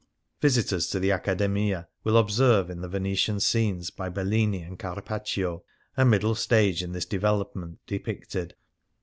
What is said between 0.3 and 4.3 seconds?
Visitors to the Accademia will observe in the Venetian scenes by